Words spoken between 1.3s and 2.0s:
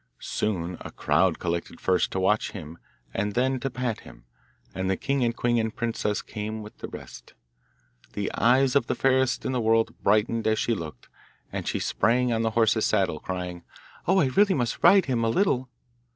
collected